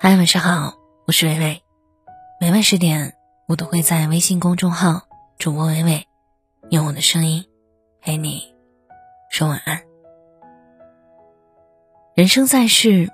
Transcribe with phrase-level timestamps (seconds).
[0.00, 0.78] 嗨，晚上好，
[1.08, 1.60] 我是微微。
[2.40, 3.16] 每晚十点，
[3.48, 5.08] 我都会在微信公众号
[5.40, 6.06] “主播微微”
[6.70, 7.44] 用我的声音
[8.00, 8.54] 陪你
[9.28, 9.82] 说晚安。
[12.14, 13.10] 人生在世，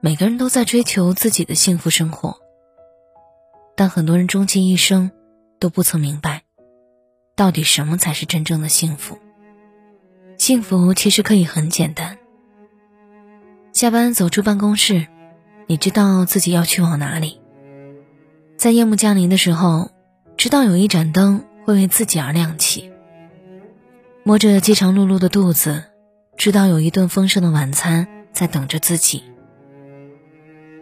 [0.00, 2.36] 每个人都在追求自己的幸福生活，
[3.76, 5.12] 但很多人终其一生
[5.60, 6.42] 都不曾明白，
[7.36, 9.16] 到底什么才是真正的幸福。
[10.38, 12.18] 幸福其实可以很简单，
[13.72, 15.06] 下班走出办公室。
[15.68, 17.40] 你知道自己要去往哪里？
[18.56, 19.90] 在夜幕降临的时候，
[20.36, 22.92] 知道有一盏灯会为自己而亮起。
[24.22, 25.82] 摸着饥肠辘辘的肚子，
[26.36, 29.24] 知道有一顿丰盛的晚餐在等着自己。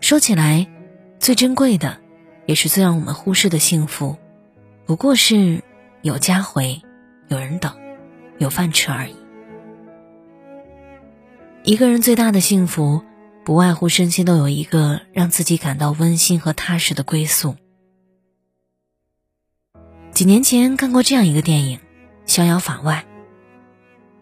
[0.00, 0.68] 说起来，
[1.18, 1.98] 最珍贵的，
[2.46, 4.16] 也是最让我们忽视的幸福，
[4.86, 5.64] 不过是
[6.02, 6.82] 有家回，
[7.26, 7.72] 有人等，
[8.38, 9.16] 有饭吃而已。
[11.64, 13.02] 一个人最大的幸福。
[13.48, 17.56] 不外乎身心都有一个让自己感到温馨和踏实的归宿。
[20.10, 21.78] 几年前看过这样一个电影
[22.26, 23.06] 《逍遥法外》。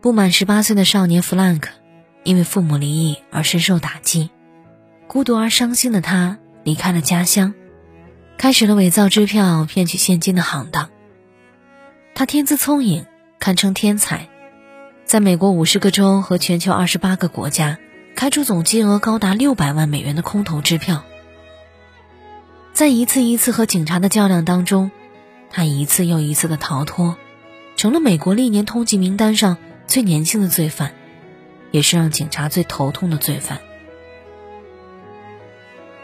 [0.00, 1.72] 不满十八岁的少年弗兰克，
[2.22, 4.30] 因为父母离异而深受打击，
[5.08, 7.52] 孤独而伤心的他离开了家乡，
[8.38, 10.88] 开始了伪造支票骗取现金的行当。
[12.14, 13.04] 他天资聪颖，
[13.40, 14.28] 堪称天才，
[15.04, 17.80] 在美国五十个州和全球二十八个国家。
[18.16, 21.04] 开出总金额高达六百万美元的空头支票，
[22.72, 24.90] 在一次一次和警察的较量当中，
[25.50, 27.18] 他一次又一次的逃脱，
[27.76, 30.94] 成了美国历年通缉名单上最年轻的罪犯，
[31.70, 33.60] 也是让警察最头痛的罪犯。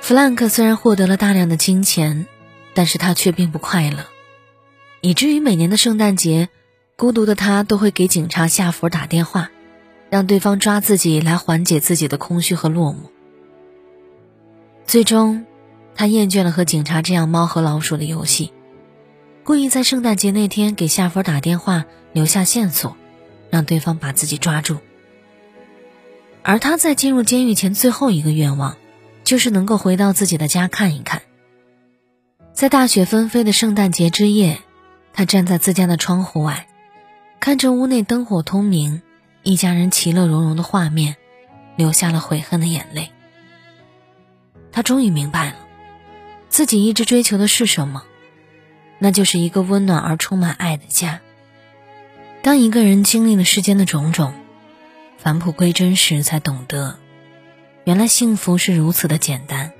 [0.00, 2.26] 弗兰克虽然获得了大量的金钱，
[2.74, 4.04] 但是他却并不快乐，
[5.00, 6.50] 以至于每年的圣诞节，
[6.96, 9.50] 孤独的他都会给警察夏弗打电话。
[10.12, 13.08] 让对方抓自己来缓解自己的空虚和落寞。
[14.84, 15.46] 最终，
[15.94, 18.52] 他厌倦了和警察这样猫和老鼠的游戏，
[19.42, 22.94] 故意在圣诞节那天给夏佛打电话，留下线索，
[23.48, 24.76] 让对方把自己抓住。
[26.42, 28.76] 而他在进入监狱前最后一个愿望，
[29.24, 31.22] 就是能够回到自己的家看一看。
[32.52, 34.58] 在大雪纷飞的圣诞节之夜，
[35.14, 36.68] 他站在自家的窗户外，
[37.40, 39.00] 看着屋内灯火通明。
[39.42, 41.16] 一家人其乐融融的画面，
[41.76, 43.10] 流下了悔恨的眼泪。
[44.70, 45.56] 他终于明白了，
[46.48, 48.04] 自己一直追求的是什么，
[48.98, 51.20] 那就是一个温暖而充满爱的家。
[52.42, 54.32] 当一个人经历了世间的种种，
[55.18, 56.98] 返璞归真时，才懂得，
[57.84, 59.72] 原来幸福是如此的简单。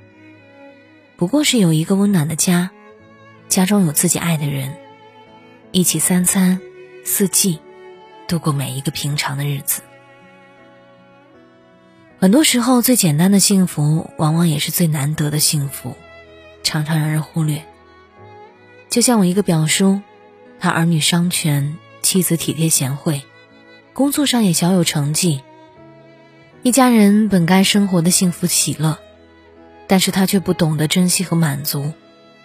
[1.15, 2.71] 不过是有一个温暖的家，
[3.47, 4.75] 家中有自己爱的人，
[5.71, 6.59] 一起三餐
[7.05, 7.59] 四季。
[8.27, 9.81] 度过每一个平常的日子，
[12.19, 15.95] 很多时候最简单的幸福，往往也是最难得的幸福，
[16.63, 17.65] 常常让人忽略。
[18.89, 20.01] 就像我一个表叔，
[20.59, 23.23] 他儿女双全，妻子体贴贤惠，
[23.93, 25.41] 工作上也小有成绩，
[26.61, 28.99] 一家人本该生活的幸福喜乐，
[29.87, 31.91] 但是他却不懂得珍惜和满足，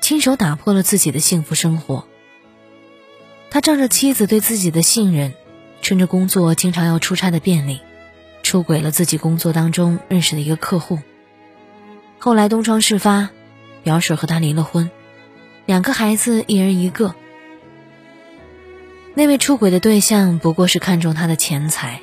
[0.01, 2.07] 亲手打破了自己的幸福生活。
[3.51, 5.33] 他仗着妻子对自己的信任。
[5.89, 7.81] 趁着工作经常要出差的便利，
[8.43, 10.99] 出轨了自己工作当中认识的一个客户。
[12.19, 13.31] 后来东窗事发，
[13.83, 14.91] 表婶和他离了婚，
[15.65, 17.15] 两个孩子一人一个。
[19.15, 22.03] 那位出轨的对象不过是看中他的钱财，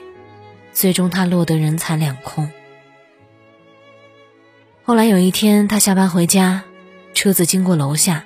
[0.73, 2.49] 最终他落得人财两空。
[4.83, 6.63] 后来有一天，他下班回家，
[7.13, 8.25] 车子经过楼下，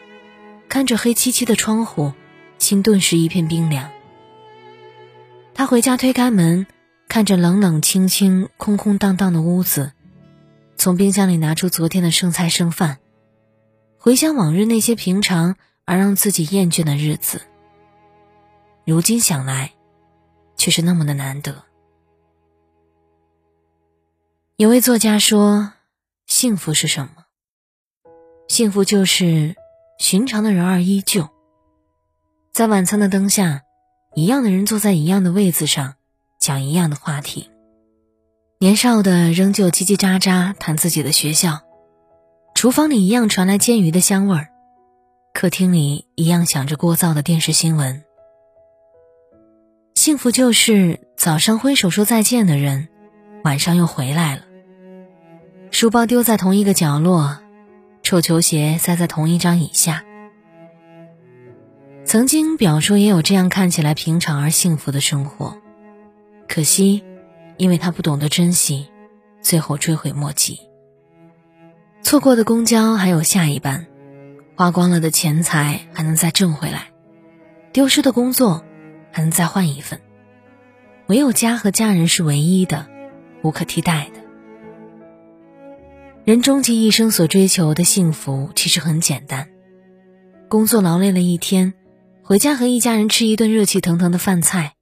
[0.70, 2.14] 看着黑漆漆的窗户，
[2.60, 3.90] 心顿时一片冰凉。
[5.60, 6.68] 他回家推开门，
[7.10, 9.92] 看着冷冷清清、空空荡荡的屋子，
[10.78, 13.00] 从冰箱里拿出昨天的剩菜剩饭，
[13.98, 17.42] 回想往日那些平常而让自己厌倦的日子。
[18.86, 19.74] 如今想来，
[20.56, 21.66] 却是那么的难得。
[24.56, 25.74] 有位作家说
[26.26, 27.26] ：“幸福是什么？
[28.48, 29.58] 幸福就是
[29.98, 31.28] 寻常的人儿依旧，
[32.54, 33.64] 在晚餐的灯下。”
[34.16, 35.94] 一样的人坐在一样的位子上，
[36.40, 37.50] 讲一样的话题。
[38.60, 41.62] 年少的仍旧叽叽喳喳谈自己的学校，
[42.56, 44.50] 厨房里一样传来煎鱼的香味儿，
[45.34, 48.04] 客厅里一样响着聒噪的电视新闻。
[49.96, 52.90] 幸福就是早上挥手说再见的人，
[53.44, 54.42] 晚上又回来了。
[55.72, 57.38] 书包丢在同一个角落，
[58.02, 60.04] 臭球鞋塞在同一张椅下。
[62.10, 65.60] 曾经表叔也有这样看起来平常而幸福的生活，
[66.48, 67.04] 可惜，
[67.58, 68.88] 因为他不懂得珍惜，
[69.44, 70.60] 最后追悔莫及。
[72.02, 73.86] 错过的公交还有下一班，
[74.56, 76.88] 花光了的钱财还能再挣回来，
[77.74, 78.64] 丢失的工作
[79.12, 80.02] 还能再换一份。
[81.06, 82.88] 唯有家和家人是唯一的，
[83.44, 84.22] 无可替代的。
[86.24, 89.48] 人终其一生所追求的幸福其实很简单：
[90.48, 91.76] 工作劳累了一天，
[92.30, 94.76] 回家和一家人吃一顿热气腾腾的饭菜，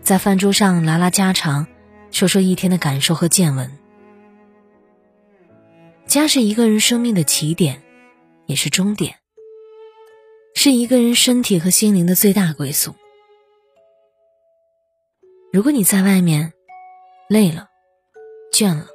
[0.00, 1.68] 在饭桌上拉拉家常，
[2.10, 3.78] 说说一天的感受和见闻。
[6.06, 7.80] 家是一个人生命的起点，
[8.46, 9.20] 也是终点，
[10.56, 12.96] 是一个人身体和心灵的最大归宿。
[15.52, 16.52] 如果你在外面
[17.28, 17.68] 累了、
[18.52, 18.88] 倦了，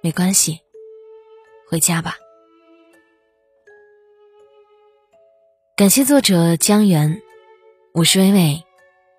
[0.00, 0.60] 没关系，
[1.68, 2.16] 回家吧。
[5.78, 7.22] 感谢作者江源，
[7.92, 8.60] 我是微微，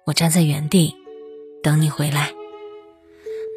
[0.05, 0.93] 我站在原地
[1.63, 2.33] 等你回来。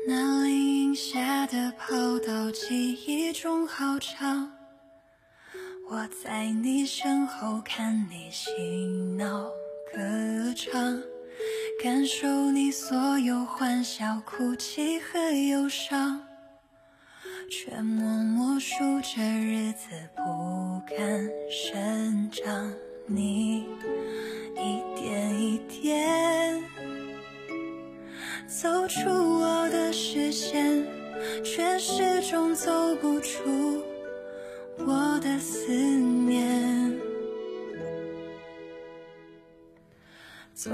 [0.06, 4.48] 那林下的跑道，记忆中好长。
[5.90, 8.52] 我在你身后看你嬉
[9.18, 9.50] 闹
[9.92, 11.02] 歌唱，
[11.82, 16.22] 感受你所有欢笑、哭泣和忧伤。
[17.50, 22.72] 却默默数着日子，不敢生长。
[23.14, 23.66] 你
[24.56, 26.62] 一点一点
[28.46, 30.86] 走出我的视线，
[31.44, 33.82] 却始终走不出
[34.78, 36.98] 我的思念。
[40.54, 40.70] 走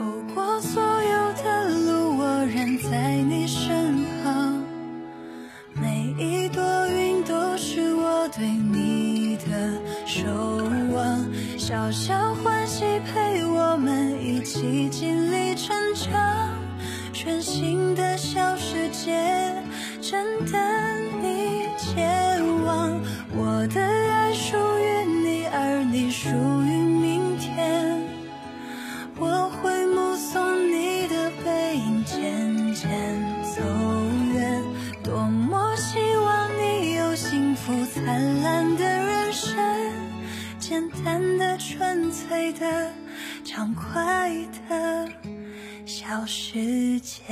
[20.58, 23.00] 等你前往。
[23.32, 28.02] 我的爱属于你，而你属于明天。
[29.18, 32.88] 我会目送你的背影渐渐
[33.54, 33.62] 走
[34.34, 34.62] 远。
[35.04, 37.72] 多么希望你有幸福。
[37.94, 39.56] 灿烂的人生，
[40.58, 42.90] 简单的、纯粹的、
[43.44, 44.32] 畅快
[44.68, 45.08] 的
[45.84, 47.24] 小世界。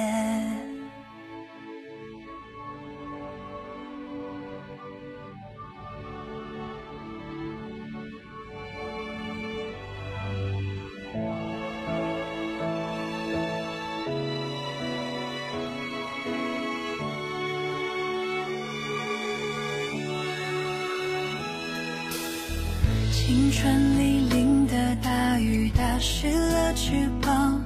[23.37, 27.61] 青春里淋的大雨打湿了翅膀，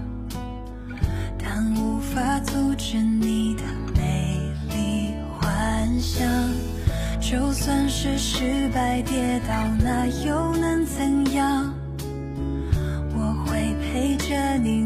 [1.38, 3.62] 但无法阻止你的
[3.94, 4.36] 美
[4.74, 6.26] 丽幻想。
[7.20, 11.72] 就算是失败跌倒，那又能怎样？
[13.14, 14.82] 我会陪着你，